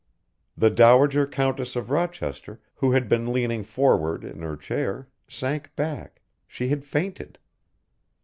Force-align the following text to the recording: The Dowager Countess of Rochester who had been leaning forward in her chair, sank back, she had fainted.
The 0.57 0.71
Dowager 0.71 1.27
Countess 1.27 1.75
of 1.75 1.91
Rochester 1.91 2.59
who 2.77 2.93
had 2.93 3.07
been 3.07 3.31
leaning 3.31 3.61
forward 3.61 4.23
in 4.23 4.39
her 4.41 4.57
chair, 4.57 5.07
sank 5.27 5.75
back, 5.75 6.23
she 6.47 6.69
had 6.69 6.83
fainted. 6.83 7.37